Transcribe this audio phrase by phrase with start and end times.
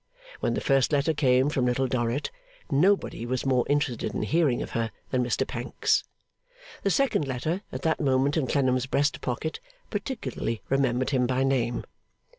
[0.39, 2.31] When the first letter came from little Dorrit,
[2.71, 6.03] nobody was more interested in hearing of her than Mr Pancks.
[6.81, 9.59] The second letter, at that moment in Clennam's breast pocket,
[9.91, 11.83] particularly remembered him by name.